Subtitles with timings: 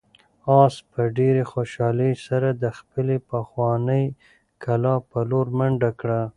[0.61, 4.05] آس په ډېرې خوشحالۍ سره د خپلې پخوانۍ
[4.63, 6.21] کلا په لور منډه کړه.